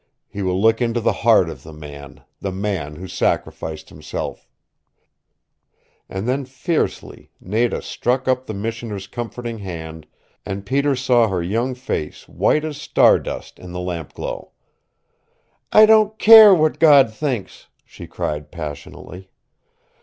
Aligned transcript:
He 0.27 0.41
will 0.41 0.59
look 0.59 0.81
into 0.81 0.99
the 0.99 1.11
heart 1.13 1.47
of 1.47 1.61
the 1.61 1.71
man, 1.71 2.23
the 2.39 2.51
man 2.51 2.95
who 2.95 3.07
sacrificed 3.07 3.89
himself" 3.89 4.49
And 6.09 6.27
then, 6.27 6.43
fiercely, 6.45 7.29
Nada 7.39 7.83
struck 7.83 8.27
up 8.27 8.47
the 8.47 8.55
Missioner's 8.55 9.05
comforting 9.05 9.59
hand, 9.59 10.07
and 10.43 10.65
Peter 10.65 10.95
saw 10.95 11.27
her 11.27 11.43
young 11.43 11.75
face 11.75 12.27
white 12.27 12.65
as 12.65 12.81
star 12.81 13.19
dust 13.19 13.59
in 13.59 13.73
the 13.73 13.79
lampglow. 13.79 14.49
"I 15.71 15.85
don't 15.85 16.17
care 16.17 16.51
what 16.51 16.79
God 16.79 17.13
thinks," 17.13 17.67
she 17.85 18.07
cried 18.07 18.51
passionately. 18.51 19.29